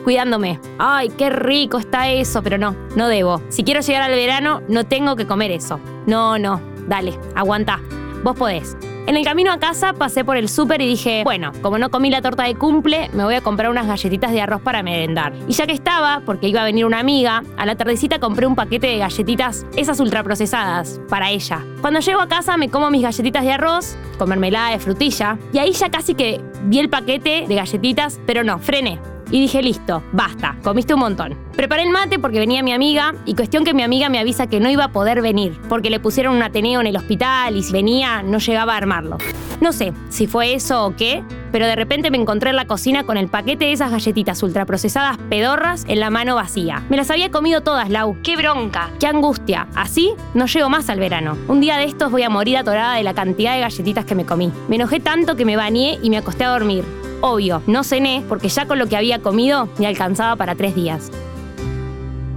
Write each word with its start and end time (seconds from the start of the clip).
cuidándome. 0.00 0.60
Ay, 0.78 1.10
qué 1.10 1.30
rico 1.30 1.78
está 1.78 2.10
eso, 2.10 2.42
pero 2.42 2.58
no, 2.58 2.76
no 2.96 3.08
debo. 3.08 3.42
Si 3.48 3.64
quiero 3.64 3.80
llegar 3.80 4.02
al 4.02 4.12
verano, 4.12 4.62
no 4.68 4.84
tengo 4.84 5.16
que 5.16 5.26
comer 5.26 5.50
eso. 5.50 5.80
No, 6.06 6.38
no, 6.38 6.60
dale, 6.86 7.18
aguanta. 7.34 7.80
Vos 8.22 8.36
podés. 8.36 8.76
En 9.06 9.16
el 9.16 9.24
camino 9.24 9.50
a 9.50 9.58
casa 9.58 9.92
pasé 9.92 10.24
por 10.24 10.36
el 10.36 10.48
súper 10.48 10.80
y 10.82 10.86
dije, 10.86 11.24
bueno, 11.24 11.50
como 11.62 11.78
no 11.78 11.90
comí 11.90 12.10
la 12.10 12.22
torta 12.22 12.44
de 12.44 12.54
cumple, 12.54 13.10
me 13.12 13.24
voy 13.24 13.34
a 13.34 13.40
comprar 13.40 13.70
unas 13.70 13.86
galletitas 13.86 14.30
de 14.30 14.40
arroz 14.40 14.60
para 14.60 14.82
merendar. 14.82 15.32
Y 15.48 15.52
ya 15.52 15.66
que 15.66 15.72
estaba, 15.72 16.22
porque 16.24 16.46
iba 16.46 16.60
a 16.60 16.64
venir 16.64 16.84
una 16.84 17.00
amiga, 17.00 17.42
a 17.56 17.66
la 17.66 17.74
tardecita 17.74 18.20
compré 18.20 18.46
un 18.46 18.54
paquete 18.54 18.86
de 18.86 18.98
galletitas, 18.98 19.66
esas 19.74 19.98
ultraprocesadas, 19.98 21.00
para 21.08 21.30
ella. 21.30 21.64
Cuando 21.80 21.98
llego 21.98 22.20
a 22.20 22.28
casa 22.28 22.56
me 22.56 22.68
como 22.68 22.90
mis 22.90 23.02
galletitas 23.02 23.42
de 23.42 23.52
arroz, 23.52 23.96
con 24.16 24.28
mermelada 24.28 24.70
de 24.70 24.78
frutilla, 24.78 25.38
y 25.52 25.58
ahí 25.58 25.72
ya 25.72 25.90
casi 25.90 26.14
que 26.14 26.40
vi 26.66 26.78
el 26.78 26.90
paquete 26.90 27.46
de 27.48 27.54
galletitas, 27.56 28.20
pero 28.26 28.44
no, 28.44 28.60
frené 28.60 29.00
y 29.30 29.40
dije, 29.40 29.62
listo, 29.62 30.02
basta, 30.12 30.56
comiste 30.62 30.94
un 30.94 31.00
montón. 31.00 31.36
Preparé 31.56 31.82
el 31.82 31.90
mate 31.90 32.18
porque 32.18 32.38
venía 32.38 32.62
mi 32.62 32.72
amiga 32.72 33.14
y 33.26 33.34
cuestión 33.34 33.64
que 33.64 33.74
mi 33.74 33.82
amiga 33.82 34.08
me 34.08 34.18
avisa 34.18 34.46
que 34.46 34.60
no 34.60 34.70
iba 34.70 34.84
a 34.84 34.92
poder 34.92 35.22
venir 35.22 35.58
porque 35.68 35.90
le 35.90 36.00
pusieron 36.00 36.34
un 36.36 36.42
Ateneo 36.42 36.80
en 36.80 36.86
el 36.86 36.96
hospital 36.96 37.56
y 37.56 37.62
si 37.62 37.72
venía 37.72 38.22
no 38.22 38.38
llegaba 38.38 38.74
a 38.74 38.76
armarlo. 38.78 39.18
No 39.60 39.72
sé 39.72 39.92
si 40.08 40.26
fue 40.26 40.54
eso 40.54 40.86
o 40.86 40.96
qué, 40.96 41.22
pero 41.52 41.66
de 41.66 41.76
repente 41.76 42.10
me 42.10 42.16
encontré 42.16 42.50
en 42.50 42.56
la 42.56 42.66
cocina 42.66 43.04
con 43.04 43.18
el 43.18 43.28
paquete 43.28 43.66
de 43.66 43.72
esas 43.72 43.90
galletitas 43.90 44.42
ultraprocesadas 44.42 45.18
pedorras 45.28 45.84
en 45.86 46.00
la 46.00 46.08
mano 46.08 46.36
vacía. 46.36 46.82
Me 46.88 46.96
las 46.96 47.10
había 47.10 47.30
comido 47.30 47.60
todas, 47.60 47.90
Lau. 47.90 48.16
¡Qué 48.22 48.36
bronca! 48.36 48.90
¡Qué 48.98 49.06
angustia! 49.06 49.68
Así 49.74 50.14
no 50.32 50.46
llego 50.46 50.70
más 50.70 50.88
al 50.88 50.98
verano. 50.98 51.36
Un 51.48 51.60
día 51.60 51.76
de 51.76 51.84
estos 51.84 52.10
voy 52.10 52.22
a 52.22 52.30
morir 52.30 52.56
atorada 52.56 52.94
de 52.94 53.02
la 53.02 53.12
cantidad 53.12 53.54
de 53.54 53.60
galletitas 53.60 54.06
que 54.06 54.14
me 54.14 54.24
comí. 54.24 54.50
Me 54.68 54.76
enojé 54.76 55.00
tanto 55.00 55.36
que 55.36 55.44
me 55.44 55.56
bañé 55.56 55.98
y 56.02 56.08
me 56.08 56.16
acosté 56.16 56.44
a 56.44 56.50
dormir. 56.50 56.84
Obvio, 57.22 57.62
no 57.66 57.84
cené 57.84 58.24
porque 58.28 58.48
ya 58.48 58.66
con 58.66 58.78
lo 58.78 58.86
que 58.86 58.96
había 58.96 59.20
comido 59.20 59.68
me 59.78 59.86
alcanzaba 59.86 60.36
para 60.36 60.54
tres 60.54 60.74
días. 60.74 61.10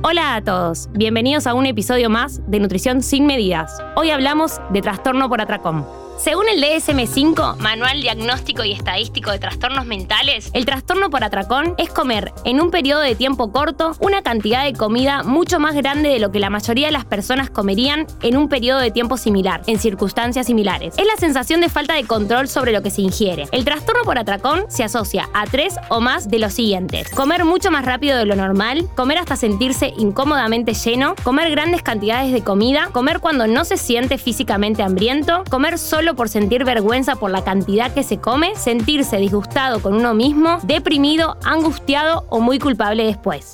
Hola 0.01 0.35
a 0.35 0.43
todos, 0.43 0.89
bienvenidos 0.91 1.47
a 1.47 1.53
un 1.53 1.65
episodio 1.65 2.09
más 2.09 2.41
de 2.51 2.59
Nutrición 2.59 3.01
sin 3.01 3.25
Medidas. 3.25 3.81
Hoy 3.95 4.09
hablamos 4.09 4.59
de 4.71 4.81
trastorno 4.81 5.29
por 5.29 5.39
atracón. 5.39 6.02
Según 6.17 6.47
el 6.47 6.63
DSM-5, 6.63 7.57
Manual 7.57 8.01
Diagnóstico 8.01 8.63
y 8.63 8.71
Estadístico 8.71 9.31
de 9.31 9.39
Trastornos 9.39 9.85
Mentales, 9.85 10.51
el 10.53 10.65
trastorno 10.65 11.09
por 11.09 11.23
atracón 11.23 11.73
es 11.77 11.89
comer 11.89 12.31
en 12.45 12.61
un 12.61 12.71
periodo 12.71 13.01
de 13.01 13.15
tiempo 13.15 13.51
corto 13.51 13.93
una 13.99 14.21
cantidad 14.21 14.63
de 14.63 14.73
comida 14.73 15.23
mucho 15.23 15.59
más 15.59 15.75
grande 15.75 16.09
de 16.09 16.19
lo 16.19 16.31
que 16.31 16.39
la 16.39 16.49
mayoría 16.49 16.85
de 16.87 16.93
las 16.93 17.03
personas 17.05 17.49
comerían 17.49 18.07
en 18.21 18.37
un 18.37 18.47
periodo 18.47 18.79
de 18.79 18.91
tiempo 18.91 19.17
similar, 19.17 19.63
en 19.67 19.79
circunstancias 19.79 20.45
similares. 20.45 20.93
Es 20.97 21.05
la 21.05 21.17
sensación 21.17 21.61
de 21.61 21.69
falta 21.69 21.95
de 21.95 22.05
control 22.05 22.47
sobre 22.47 22.71
lo 22.71 22.83
que 22.83 22.91
se 22.91 23.01
ingiere. 23.01 23.47
El 23.51 23.65
trastorno 23.65 24.03
por 24.03 24.17
atracón 24.17 24.65
se 24.69 24.83
asocia 24.83 25.29
a 25.33 25.45
tres 25.45 25.75
o 25.89 25.99
más 25.99 26.29
de 26.29 26.39
los 26.39 26.53
siguientes. 26.53 27.09
Comer 27.09 27.43
mucho 27.43 27.71
más 27.71 27.85
rápido 27.85 28.17
de 28.17 28.25
lo 28.25 28.35
normal, 28.35 28.87
comer 28.95 29.17
hasta 29.17 29.35
sentirse 29.35 29.93
incómodamente 29.97 30.73
lleno, 30.73 31.15
comer 31.23 31.49
grandes 31.49 31.81
cantidades 31.81 32.31
de 32.31 32.43
comida, 32.43 32.89
comer 32.91 33.19
cuando 33.19 33.47
no 33.47 33.65
se 33.65 33.77
siente 33.77 34.17
físicamente 34.17 34.83
hambriento, 34.83 35.43
comer 35.49 35.79
solo 35.79 36.02
por 36.11 36.27
sentir 36.27 36.65
vergüenza 36.65 37.15
por 37.15 37.31
la 37.31 37.43
cantidad 37.43 37.93
que 37.93 38.03
se 38.03 38.17
come, 38.17 38.55
sentirse 38.55 39.17
disgustado 39.17 39.81
con 39.81 39.95
uno 39.95 40.13
mismo, 40.13 40.59
deprimido, 40.63 41.37
angustiado 41.43 42.25
o 42.29 42.41
muy 42.41 42.59
culpable 42.59 43.05
después. 43.05 43.53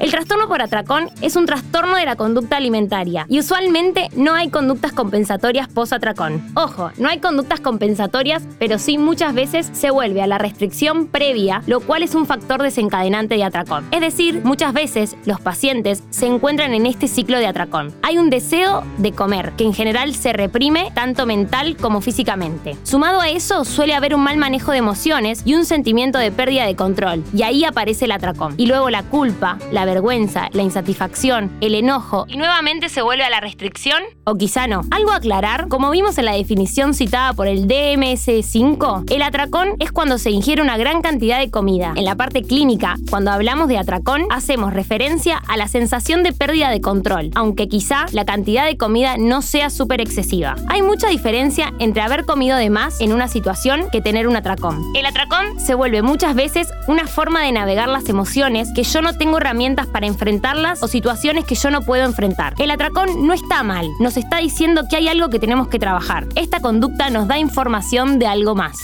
El 0.00 0.10
trastorno 0.10 0.48
por 0.48 0.60
atracón 0.60 1.08
es 1.22 1.36
un 1.36 1.46
trastorno 1.46 1.96
de 1.96 2.04
la 2.04 2.16
conducta 2.16 2.56
alimentaria 2.56 3.26
y 3.28 3.38
usualmente 3.38 4.08
no 4.16 4.34
hay 4.34 4.50
conductas 4.50 4.92
compensatorias 4.92 5.68
post-atracón. 5.68 6.44
Ojo, 6.56 6.90
no 6.98 7.08
hay 7.08 7.20
conductas 7.20 7.60
compensatorias, 7.60 8.42
pero 8.58 8.78
sí 8.78 8.98
muchas 8.98 9.34
veces 9.34 9.70
se 9.72 9.90
vuelve 9.90 10.20
a 10.20 10.26
la 10.26 10.38
restricción 10.38 11.06
previa, 11.06 11.62
lo 11.66 11.80
cual 11.80 12.02
es 12.02 12.16
un 12.16 12.26
factor 12.26 12.60
desencadenante 12.60 13.36
de 13.36 13.44
atracón. 13.44 13.86
Es 13.92 14.00
decir, 14.00 14.40
muchas 14.42 14.72
veces 14.72 15.16
los 15.26 15.40
pacientes 15.40 16.02
se 16.10 16.26
encuentran 16.26 16.74
en 16.74 16.86
este 16.86 17.06
ciclo 17.06 17.38
de 17.38 17.46
atracón. 17.46 17.94
Hay 18.02 18.18
un 18.18 18.30
deseo 18.30 18.82
de 18.98 19.12
comer, 19.12 19.52
que 19.56 19.64
en 19.64 19.74
general 19.74 20.14
se 20.14 20.32
reprime 20.32 20.90
tanto 20.94 21.24
mental 21.24 21.76
como 21.76 22.00
físicamente. 22.00 22.76
Sumado 22.82 23.20
a 23.20 23.28
eso, 23.28 23.64
suele 23.64 23.94
haber 23.94 24.14
un 24.14 24.22
mal 24.22 24.38
manejo 24.38 24.72
de 24.72 24.78
emociones 24.78 25.42
y 25.44 25.54
un 25.54 25.64
sentimiento 25.64 26.18
de 26.18 26.32
pérdida 26.32 26.66
de 26.66 26.74
control, 26.74 27.22
y 27.32 27.42
ahí 27.42 27.64
aparece 27.64 28.06
el 28.06 28.12
atracón. 28.12 28.54
Y 28.56 28.66
luego 28.66 28.90
la 28.90 29.04
culpa, 29.04 29.58
la 29.70 29.83
vergüenza, 29.84 30.48
la 30.52 30.62
insatisfacción, 30.62 31.50
el 31.60 31.74
enojo 31.74 32.26
y 32.28 32.36
nuevamente 32.36 32.88
se 32.88 33.02
vuelve 33.02 33.24
a 33.24 33.30
la 33.30 33.40
restricción? 33.40 34.02
O 34.24 34.36
quizá 34.36 34.66
no. 34.66 34.82
Algo 34.90 35.10
a 35.10 35.16
aclarar, 35.16 35.68
como 35.68 35.90
vimos 35.90 36.18
en 36.18 36.24
la 36.24 36.32
definición 36.32 36.94
citada 36.94 37.32
por 37.32 37.46
el 37.46 37.66
DMS5, 37.68 39.12
el 39.12 39.22
atracón 39.22 39.76
es 39.78 39.92
cuando 39.92 40.18
se 40.18 40.30
ingiere 40.30 40.62
una 40.62 40.76
gran 40.76 41.02
cantidad 41.02 41.38
de 41.38 41.50
comida. 41.50 41.92
En 41.96 42.04
la 42.04 42.16
parte 42.16 42.42
clínica, 42.42 42.96
cuando 43.10 43.30
hablamos 43.30 43.68
de 43.68 43.78
atracón, 43.78 44.24
hacemos 44.30 44.72
referencia 44.72 45.42
a 45.48 45.56
la 45.56 45.68
sensación 45.68 46.22
de 46.22 46.32
pérdida 46.32 46.70
de 46.70 46.80
control, 46.80 47.30
aunque 47.34 47.68
quizá 47.68 48.06
la 48.12 48.24
cantidad 48.24 48.66
de 48.66 48.76
comida 48.76 49.16
no 49.18 49.42
sea 49.42 49.70
súper 49.70 50.00
excesiva. 50.00 50.56
Hay 50.68 50.82
mucha 50.82 51.08
diferencia 51.08 51.72
entre 51.78 52.02
haber 52.02 52.24
comido 52.24 52.56
de 52.56 52.70
más 52.70 53.00
en 53.00 53.12
una 53.12 53.28
situación 53.28 53.88
que 53.90 54.00
tener 54.00 54.28
un 54.28 54.36
atracón. 54.36 54.82
El 54.94 55.06
atracón 55.06 55.58
se 55.60 55.74
vuelve 55.74 56.02
muchas 56.02 56.34
veces 56.34 56.68
una 56.88 57.06
forma 57.06 57.42
de 57.42 57.52
navegar 57.52 57.88
las 57.88 58.08
emociones 58.08 58.68
que 58.74 58.82
yo 58.84 59.02
no 59.02 59.16
tengo 59.16 59.38
herramientas 59.38 59.73
para 59.74 60.06
enfrentarlas 60.06 60.82
o 60.82 60.88
situaciones 60.88 61.44
que 61.44 61.54
yo 61.54 61.70
no 61.70 61.82
puedo 61.82 62.04
enfrentar. 62.04 62.54
El 62.58 62.70
atracón 62.70 63.26
no 63.26 63.32
está 63.32 63.62
mal, 63.62 63.88
nos 64.00 64.16
está 64.16 64.38
diciendo 64.38 64.82
que 64.88 64.96
hay 64.96 65.08
algo 65.08 65.28
que 65.28 65.38
tenemos 65.38 65.68
que 65.68 65.78
trabajar. 65.78 66.26
Esta 66.36 66.60
conducta 66.60 67.10
nos 67.10 67.28
da 67.28 67.38
información 67.38 68.18
de 68.18 68.26
algo 68.26 68.54
más 68.54 68.78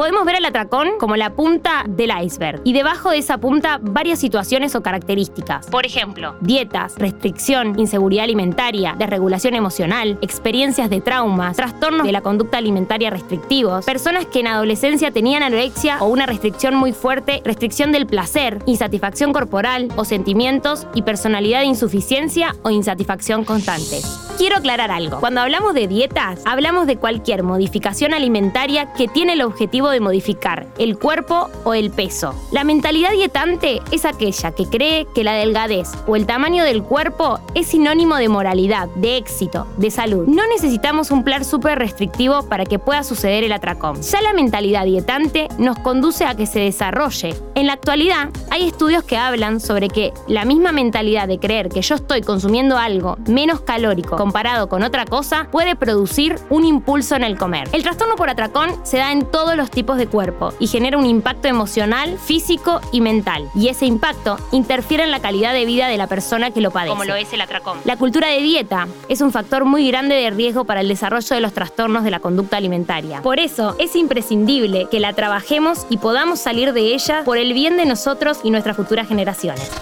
podemos 0.00 0.24
ver 0.24 0.36
el 0.36 0.46
atracón 0.46 0.92
como 0.98 1.14
la 1.14 1.34
punta 1.34 1.84
del 1.86 2.10
iceberg 2.24 2.62
y 2.64 2.72
debajo 2.72 3.10
de 3.10 3.18
esa 3.18 3.36
punta 3.36 3.78
varias 3.82 4.18
situaciones 4.18 4.74
o 4.74 4.82
características. 4.82 5.66
Por 5.66 5.84
ejemplo, 5.84 6.36
dietas, 6.40 6.94
restricción, 6.96 7.78
inseguridad 7.78 8.24
alimentaria, 8.24 8.94
desregulación 8.98 9.54
emocional, 9.56 10.16
experiencias 10.22 10.88
de 10.88 11.02
traumas, 11.02 11.54
trastornos 11.54 12.06
de 12.06 12.12
la 12.12 12.22
conducta 12.22 12.56
alimentaria 12.56 13.10
restrictivos, 13.10 13.84
personas 13.84 14.24
que 14.24 14.40
en 14.40 14.46
adolescencia 14.46 15.10
tenían 15.10 15.42
anorexia 15.42 15.98
o 16.00 16.06
una 16.06 16.24
restricción 16.24 16.76
muy 16.76 16.94
fuerte, 16.94 17.42
restricción 17.44 17.92
del 17.92 18.06
placer, 18.06 18.60
insatisfacción 18.64 19.34
corporal 19.34 19.88
o 19.96 20.06
sentimientos 20.06 20.86
y 20.94 21.02
personalidad 21.02 21.60
de 21.60 21.66
insuficiencia 21.66 22.56
o 22.62 22.70
insatisfacción 22.70 23.44
constante. 23.44 24.00
Quiero 24.40 24.56
aclarar 24.56 24.90
algo. 24.90 25.20
Cuando 25.20 25.42
hablamos 25.42 25.74
de 25.74 25.86
dietas, 25.86 26.40
hablamos 26.46 26.86
de 26.86 26.96
cualquier 26.96 27.42
modificación 27.42 28.14
alimentaria 28.14 28.90
que 28.94 29.06
tiene 29.06 29.34
el 29.34 29.42
objetivo 29.42 29.90
de 29.90 30.00
modificar 30.00 30.66
el 30.78 30.98
cuerpo 30.98 31.50
o 31.64 31.74
el 31.74 31.90
peso. 31.90 32.34
La 32.50 32.64
mentalidad 32.64 33.10
dietante 33.10 33.82
es 33.90 34.06
aquella 34.06 34.52
que 34.52 34.64
cree 34.64 35.06
que 35.14 35.24
la 35.24 35.34
delgadez 35.34 35.90
o 36.06 36.16
el 36.16 36.24
tamaño 36.24 36.64
del 36.64 36.82
cuerpo 36.82 37.38
es 37.54 37.66
sinónimo 37.66 38.16
de 38.16 38.30
moralidad, 38.30 38.88
de 38.94 39.18
éxito, 39.18 39.66
de 39.76 39.90
salud. 39.90 40.26
No 40.26 40.46
necesitamos 40.46 41.10
un 41.10 41.22
plan 41.22 41.44
súper 41.44 41.78
restrictivo 41.78 42.48
para 42.48 42.64
que 42.64 42.78
pueda 42.78 43.04
suceder 43.04 43.44
el 43.44 43.52
atracón. 43.52 44.00
Ya 44.00 44.22
la 44.22 44.32
mentalidad 44.32 44.86
dietante 44.86 45.48
nos 45.58 45.78
conduce 45.80 46.24
a 46.24 46.34
que 46.34 46.46
se 46.46 46.60
desarrolle. 46.60 47.34
En 47.54 47.66
la 47.66 47.74
actualidad 47.74 48.30
hay 48.50 48.66
estudios 48.66 49.04
que 49.04 49.18
hablan 49.18 49.60
sobre 49.60 49.88
que 49.88 50.14
la 50.28 50.46
misma 50.46 50.72
mentalidad 50.72 51.28
de 51.28 51.38
creer 51.38 51.68
que 51.68 51.82
yo 51.82 51.96
estoy 51.96 52.22
consumiendo 52.22 52.78
algo 52.78 53.18
menos 53.26 53.60
calórico 53.60 54.29
comparado 54.30 54.68
con 54.68 54.84
otra 54.84 55.06
cosa 55.06 55.48
puede 55.50 55.74
producir 55.74 56.36
un 56.50 56.64
impulso 56.64 57.16
en 57.16 57.24
el 57.24 57.36
comer. 57.36 57.68
El 57.72 57.82
trastorno 57.82 58.14
por 58.14 58.30
atracón 58.30 58.70
se 58.84 58.96
da 58.96 59.10
en 59.10 59.28
todos 59.28 59.56
los 59.56 59.72
tipos 59.72 59.98
de 59.98 60.06
cuerpo 60.06 60.54
y 60.60 60.68
genera 60.68 60.98
un 60.98 61.04
impacto 61.04 61.48
emocional, 61.48 62.16
físico 62.16 62.80
y 62.92 63.00
mental. 63.00 63.50
Y 63.56 63.66
ese 63.66 63.86
impacto 63.86 64.38
interfiere 64.52 65.02
en 65.02 65.10
la 65.10 65.18
calidad 65.18 65.52
de 65.52 65.64
vida 65.64 65.88
de 65.88 65.96
la 65.96 66.06
persona 66.06 66.52
que 66.52 66.60
lo 66.60 66.70
padece. 66.70 66.90
Como 66.90 67.02
lo 67.02 67.16
es 67.16 67.32
el 67.32 67.40
atracón. 67.40 67.80
La 67.84 67.96
cultura 67.96 68.28
de 68.28 68.40
dieta 68.40 68.86
es 69.08 69.20
un 69.20 69.32
factor 69.32 69.64
muy 69.64 69.88
grande 69.90 70.14
de 70.14 70.30
riesgo 70.30 70.64
para 70.64 70.80
el 70.80 70.86
desarrollo 70.86 71.34
de 71.34 71.40
los 71.40 71.52
trastornos 71.52 72.04
de 72.04 72.12
la 72.12 72.20
conducta 72.20 72.56
alimentaria. 72.56 73.22
Por 73.22 73.40
eso 73.40 73.74
es 73.80 73.96
imprescindible 73.96 74.86
que 74.92 75.00
la 75.00 75.12
trabajemos 75.12 75.86
y 75.90 75.98
podamos 75.98 76.38
salir 76.38 76.72
de 76.72 76.94
ella 76.94 77.22
por 77.24 77.36
el 77.36 77.52
bien 77.52 77.76
de 77.76 77.84
nosotros 77.84 78.38
y 78.44 78.52
nuestras 78.52 78.76
futuras 78.76 79.08
generaciones. 79.08 79.72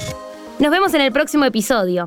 Nos 0.59 0.71
vemos 0.71 0.95
en 0.95 1.03
el 1.03 1.13
próximo 1.13 1.45
episodio. 1.45 2.07